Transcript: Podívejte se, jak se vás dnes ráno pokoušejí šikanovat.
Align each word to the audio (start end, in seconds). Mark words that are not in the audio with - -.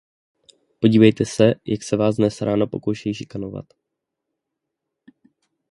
Podívejte 0.79 1.25
se, 1.25 1.53
jak 1.65 1.83
se 1.83 1.97
vás 1.97 2.15
dnes 2.15 2.41
ráno 2.41 2.67
pokoušejí 2.67 3.15
šikanovat. 3.15 3.65